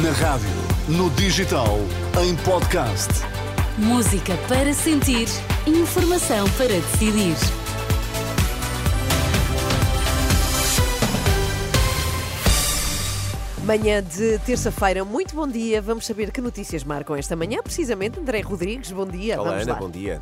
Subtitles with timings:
[0.00, 0.48] Na rádio,
[0.88, 1.78] no digital,
[2.22, 3.10] em podcast.
[3.76, 5.28] Música para sentir,
[5.66, 7.36] informação para decidir.
[13.64, 15.80] Manhã de terça-feira, muito bom dia.
[15.80, 17.60] Vamos saber que notícias marcam esta manhã.
[17.62, 19.40] Precisamente, André Rodrigues, bom dia.
[19.40, 19.78] Olá, Vamos Ana, lá.
[19.78, 20.20] bom dia.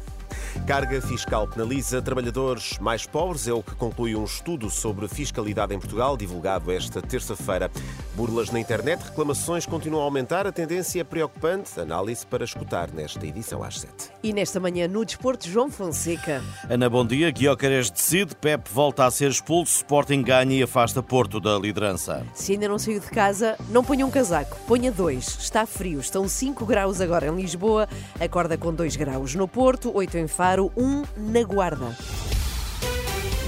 [0.66, 5.78] Carga fiscal penaliza trabalhadores mais pobres, é o que conclui um estudo sobre fiscalidade em
[5.78, 7.70] Portugal, divulgado esta terça-feira.
[8.14, 11.80] Burlas na internet, reclamações continuam a aumentar, a tendência é preocupante.
[11.80, 13.92] Análise para escutar nesta edição às 7.
[14.22, 16.42] E nesta manhã, no desporto, João Fonseca.
[16.68, 17.30] Ana, bom dia.
[17.30, 22.26] Guiocares decide, Pep volta a ser expulso, Sporting ganha e afasta Porto da liderança.
[22.34, 25.38] Se ainda não saiu de casa, não ponha um casaco, ponha dois.
[25.40, 27.88] Está frio, estão 5 graus agora em Lisboa,
[28.20, 32.29] acorda com 2 graus no Porto, 8 em Faro, 1 na Guarda.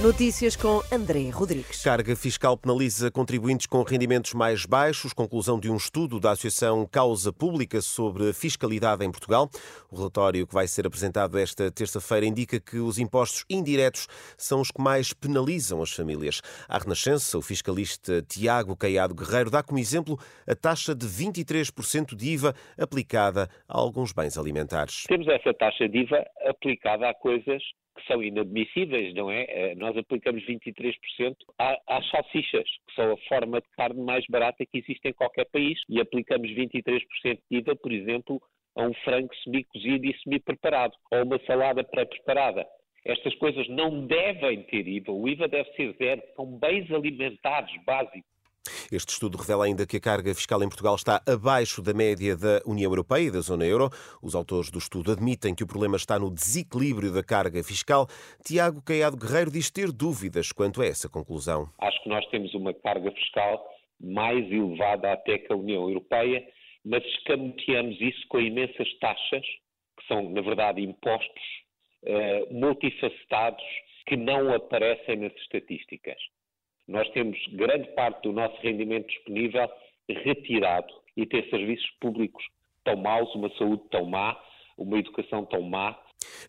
[0.03, 1.81] Notícias com André Rodrigues.
[1.81, 7.31] Carga fiscal penaliza contribuintes com rendimentos mais baixos, conclusão de um estudo da Associação Causa
[7.31, 9.49] Pública sobre a fiscalidade em Portugal.
[9.89, 14.71] O relatório que vai ser apresentado esta terça-feira indica que os impostos indiretos são os
[14.71, 16.41] que mais penalizam as famílias.
[16.67, 22.31] À Renascença, o fiscalista Tiago Caiado Guerreiro dá como exemplo a taxa de 23% de
[22.31, 25.05] IVA aplicada a alguns bens alimentares.
[25.07, 27.63] Temos essa taxa de IVA aplicada a coisas
[27.95, 29.43] que são inadmissíveis, não é?
[29.47, 34.65] Eh, Nós aplicamos 23% à- às salsichas, que são a forma de carne mais barata
[34.65, 38.41] que existe em qualquer país, e aplicamos 23% de IVA, por exemplo,
[38.75, 42.65] a um frango semi-cozido e semi-preparado, ou uma salada pré-preparada.
[43.05, 48.32] Estas coisas não devem ter IVA, o IVA deve ser zero, são bens alimentares básicos.
[48.91, 52.61] Este estudo revela ainda que a carga fiscal em Portugal está abaixo da média da
[52.65, 53.89] União Europeia e da zona euro.
[54.21, 58.07] Os autores do estudo admitem que o problema está no desequilíbrio da carga fiscal.
[58.45, 61.69] Tiago Caiado Guerreiro diz ter dúvidas quanto a essa conclusão.
[61.79, 63.65] Acho que nós temos uma carga fiscal
[63.99, 66.45] mais elevada até que a União Europeia,
[66.85, 69.45] mas escamoteamos isso com imensas taxas,
[69.97, 71.43] que são, na verdade, impostos
[72.05, 73.63] eh, multifacetados
[74.05, 76.17] que não aparecem nas estatísticas.
[76.87, 79.69] Nós temos grande parte do nosso rendimento disponível
[80.09, 82.43] retirado e ter serviços públicos
[82.83, 84.37] tão maus, uma saúde tão má,
[84.77, 85.97] uma educação tão má,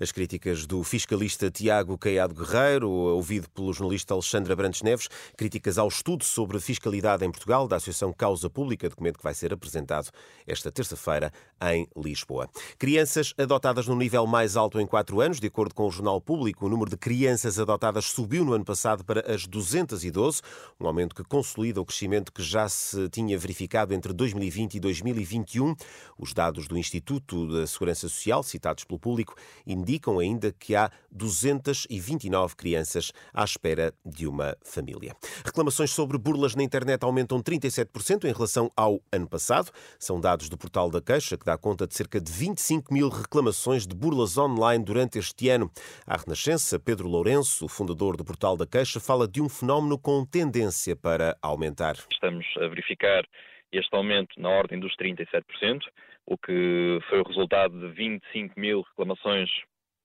[0.00, 5.88] As críticas do fiscalista Tiago Caiado Guerreiro, ouvido pelo jornalista Alexandre Abrantes Neves, críticas ao
[5.88, 10.10] estudo sobre fiscalidade em Portugal da Associação Causa Pública, documento que vai ser apresentado
[10.46, 12.48] esta terça-feira em Lisboa.
[12.78, 16.66] Crianças adotadas no nível mais alto em quatro anos, de acordo com o Jornal Público,
[16.66, 20.40] o número de crianças adotadas subiu no ano passado para as 212,
[20.80, 25.74] um aumento que consolida o crescimento que já se tinha verificado entre 2020 e 2021.
[26.18, 29.34] Os dados do Instituto da Segurança Social, citados pelo público,
[29.74, 35.14] indicam ainda que há 229 crianças à espera de uma família.
[35.44, 39.70] Reclamações sobre burlas na internet aumentam 37% em relação ao ano passado.
[39.98, 43.86] São dados do portal da Queixa, que dá conta de cerca de 25 mil reclamações
[43.86, 45.70] de burlas online durante este ano.
[46.06, 50.96] À Renascença, Pedro Lourenço, fundador do portal da Queixa, fala de um fenómeno com tendência
[50.96, 51.96] para aumentar.
[52.10, 53.24] Estamos a verificar
[53.72, 55.80] este aumento na ordem dos 37%,
[56.26, 59.50] o que foi o resultado de 25 mil reclamações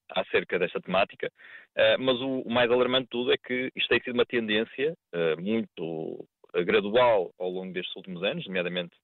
[0.09, 1.31] acerca desta temática.
[1.75, 5.35] Eh, Mas o mais alarmante de tudo é que isto tem sido uma tendência eh,
[5.35, 6.27] muito
[6.65, 8.95] gradual ao longo destes últimos anos, nomeadamente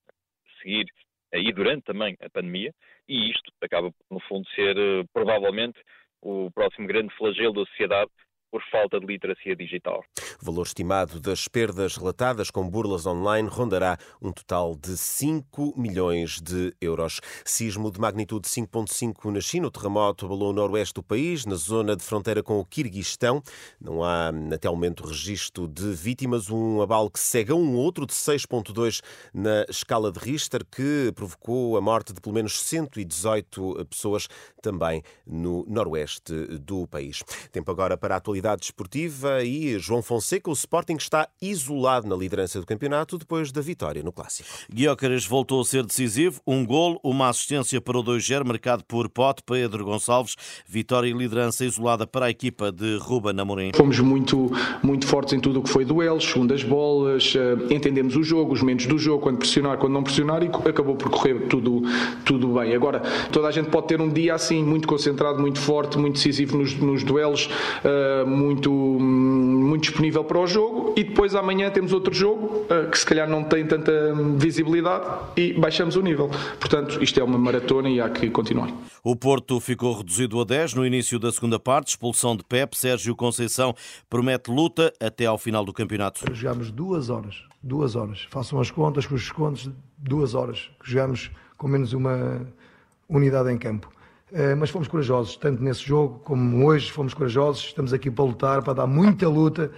[0.60, 0.86] seguir
[1.32, 2.72] e durante também a pandemia,
[3.08, 5.78] e isto acaba, no fundo, ser eh, provavelmente
[6.22, 8.10] o próximo grande flagelo da sociedade
[8.50, 10.02] por falta de literacia digital.
[10.40, 16.40] O valor estimado das perdas relatadas com burlas online rondará um total de 5 milhões
[16.40, 17.20] de euros.
[17.44, 19.68] Sismo de magnitude 5.5 na China.
[19.68, 23.42] O terremoto abalou o noroeste do país, na zona de fronteira com o Quirguistão.
[23.80, 26.50] Não há, até o momento, registro de vítimas.
[26.50, 29.02] Um abalo que segue a um outro de 6.2
[29.32, 34.28] na escala de Richter, que provocou a morte de pelo menos 118 pessoas
[34.62, 37.22] também no noroeste do país.
[37.52, 42.60] Tempo agora para a atualidade desportiva e João Fonseca, o Sporting está isolado na liderança
[42.60, 44.48] do campeonato depois da vitória no Clássico.
[44.72, 46.40] Guiocares voltou a ser decisivo.
[46.46, 50.36] Um gol, uma assistência para o 2-0, marcado por Pote, Pedro Gonçalves.
[50.66, 53.70] Vitória e liderança isolada para a equipa de Ruben Amorim.
[53.74, 54.50] Fomos muito,
[54.82, 58.60] muito fortes em tudo o que foi duelos, segundas bolas, eh, entendemos o jogo, os
[58.60, 61.82] momentos do jogo, quando pressionar, quando não pressionar e acabou por correr tudo,
[62.24, 62.74] tudo bem.
[62.74, 63.00] Agora,
[63.32, 66.74] toda a gente pode ter um dia assim, muito concentrado, muito forte, muito decisivo nos,
[66.74, 67.48] nos duelos,
[67.84, 73.06] eh, muito, muito disponível para o jogo e depois amanhã temos outro jogo que se
[73.06, 73.92] calhar não tem tanta
[74.36, 75.04] visibilidade
[75.36, 76.30] e baixamos o nível.
[76.58, 78.70] Portanto, isto é uma maratona e há que continuar.
[79.02, 83.14] O Porto ficou reduzido a 10 no início da segunda parte, expulsão de Pep, Sérgio
[83.14, 83.74] Conceição
[84.10, 86.24] promete luta até ao final do campeonato.
[86.32, 88.26] Jogámos duas horas, duas horas.
[88.30, 92.46] Façam as contas com os descontos, duas horas que jogamos com menos uma
[93.08, 93.88] unidade em campo.
[94.32, 97.66] Eh, mas fomos corajosos, tanto nesse jogo como hoje fomos corajosos.
[97.66, 99.70] Estamos aqui para lutar, para dar muita luta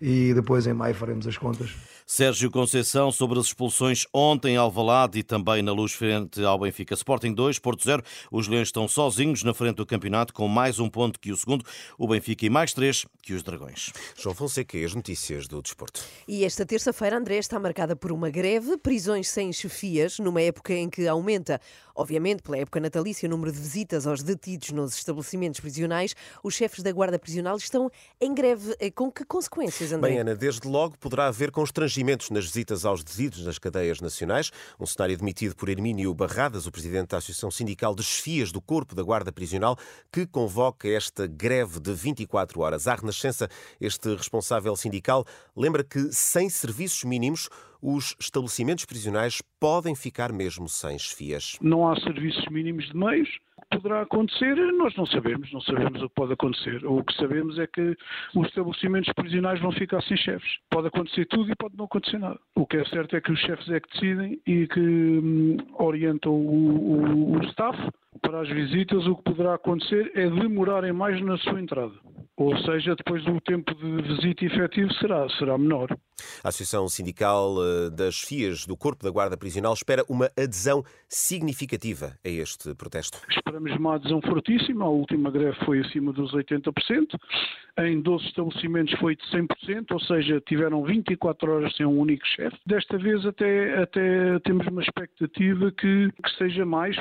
[0.00, 1.74] e depois em maio faremos as contas.
[2.12, 6.92] Sérgio Conceição sobre as expulsões ontem em Alvalade e também na luz frente ao Benfica.
[6.92, 8.02] Sporting 2, Porto 0.
[8.32, 11.64] Os Leões estão sozinhos na frente do campeonato com mais um ponto que o segundo,
[11.96, 13.92] o Benfica e mais três que os Dragões.
[14.16, 16.02] João Fonseca e as notícias do desporto.
[16.26, 20.90] E esta terça-feira, André, está marcada por uma greve, prisões sem chefias, numa época em
[20.90, 21.60] que aumenta,
[21.94, 26.16] obviamente pela época natalícia, o número de visitas aos detidos nos estabelecimentos prisionais.
[26.42, 27.88] Os chefes da Guarda Prisional estão
[28.20, 28.74] em greve.
[28.96, 30.10] Com que consequências, André?
[30.10, 31.99] Bem, Ana, desde logo poderá haver constrangimento
[32.30, 34.50] nas visitas aos detidos nas cadeias nacionais.
[34.78, 38.94] Um cenário demitido por Hermínio Barradas, o presidente da Associação Sindical de Chefias do Corpo
[38.94, 39.76] da Guarda Prisional,
[40.12, 42.86] que convoca esta greve de 24 horas.
[42.86, 43.48] À Renascença,
[43.80, 45.24] este responsável sindical
[45.56, 47.48] lembra que, sem serviços mínimos,
[47.82, 51.58] os estabelecimentos prisionais podem ficar mesmo sem chefias.
[51.60, 53.28] Não há serviços mínimos de meios.
[53.70, 56.84] Poderá acontecer, nós não sabemos, não sabemos o que pode acontecer.
[56.84, 57.96] O que sabemos é que
[58.34, 60.58] os estabelecimentos prisionais vão ficar sem chefes.
[60.70, 62.38] Pode acontecer tudo e pode não acontecer nada.
[62.56, 66.32] O que é certo é que os chefes é que decidem e que hum, orientam
[66.32, 67.78] o, o, o staff
[68.20, 69.06] para as visitas.
[69.06, 71.94] O que poderá acontecer é demorarem mais na sua entrada.
[72.40, 75.90] Ou seja, depois o tempo de visita efetivo será, será menor.
[76.42, 82.14] A Associação Sindical eh, das FIAs do Corpo da Guarda Prisional espera uma adesão significativa
[82.24, 83.18] a este protesto.
[83.28, 84.86] Esperamos uma adesão fortíssima.
[84.86, 86.72] A última greve foi acima dos 80%.
[87.80, 92.56] Em 12 estabelecimentos foi de 100%, ou seja, tiveram 24 horas sem um único chefe.
[92.64, 96.96] Desta vez até, até temos uma expectativa que, que seja mais.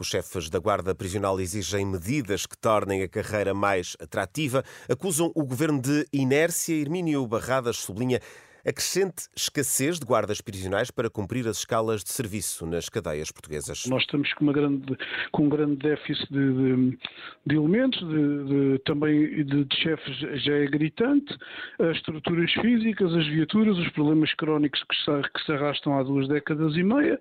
[0.00, 5.44] Os chefes da Guarda Prisional exigem medidas que tornem a carreira mais atrativa, acusam o
[5.44, 6.80] governo de inércia.
[6.80, 8.20] Hermínio Barradas sublinha
[8.66, 13.86] a crescente escassez de guardas prisionais para cumprir as escalas de serviço nas cadeias portuguesas.
[13.86, 14.96] Nós estamos com, grande,
[15.32, 16.98] com um grande déficit de, de,
[17.46, 21.36] de elementos, de, também de, chefes já é gritante,
[21.78, 26.28] as estruturas físicas, as viaturas, os problemas crónicos que se, que se arrastam há duas
[26.28, 27.18] décadas e meia,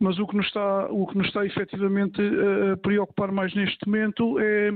[0.00, 2.20] mas o que nos está, o que nos está efetivamente
[2.72, 4.72] a preocupar mais neste momento é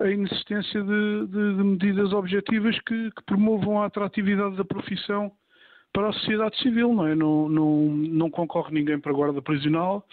[0.00, 5.32] a inexistência de, de, de medidas objetivas que, que promovam a atratividade da profissão
[5.92, 7.14] para a sociedade civil, não é?
[7.14, 10.06] Não, não, não concorre ninguém para a guarda prisional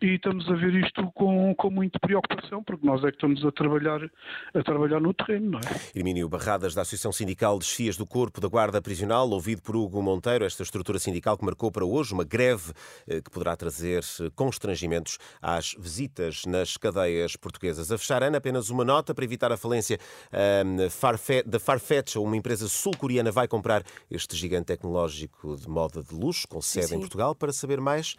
[0.00, 3.50] e estamos a ver isto com, com muita preocupação, porque nós é que estamos a
[3.50, 4.00] trabalhar,
[4.54, 5.98] a trabalhar no terreno, não é?
[5.98, 10.02] Hermínio Barradas, da Associação Sindical de Chefias do Corpo da Guarda Prisional, ouvido por Hugo
[10.02, 12.72] Monteiro, esta estrutura sindical que marcou para hoje uma greve
[13.08, 17.90] eh, que poderá trazer eh, constrangimentos às visitas nas cadeias portuguesas.
[17.90, 19.98] A fechar, Ana, apenas uma nota para evitar a falência
[20.64, 20.76] um,
[21.46, 26.60] da Farfetch, uma empresa sul-coreana vai comprar este gigante tecnológico de moda de luxo, com
[26.60, 26.96] sede sim, sim.
[26.96, 27.34] em Portugal.
[27.34, 28.16] Para saber mais,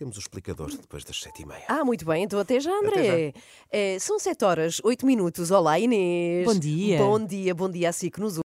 [0.00, 1.64] temos o explicador depois das sete e meia.
[1.68, 2.90] Ah, muito bem, então até já, André.
[2.90, 3.42] Até já.
[3.70, 5.50] É, são sete horas, oito minutos.
[5.50, 6.46] Olá, Inês.
[6.46, 6.98] Bom dia.
[6.98, 8.38] Bom dia, bom dia a si que nos